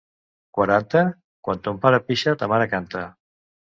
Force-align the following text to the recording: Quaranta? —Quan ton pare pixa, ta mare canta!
Quaranta? 0.59 1.03
—Quan 1.11 1.61
ton 1.67 1.77
pare 1.85 2.03
pixa, 2.07 2.37
ta 2.41 2.51
mare 2.55 2.71
canta! 2.73 3.05